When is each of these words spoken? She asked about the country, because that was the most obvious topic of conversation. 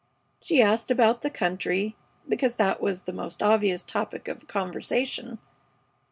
She 0.41 0.63
asked 0.63 0.89
about 0.89 1.21
the 1.21 1.29
country, 1.29 1.95
because 2.27 2.55
that 2.55 2.81
was 2.81 3.03
the 3.03 3.13
most 3.13 3.43
obvious 3.43 3.83
topic 3.83 4.27
of 4.27 4.47
conversation. 4.47 5.37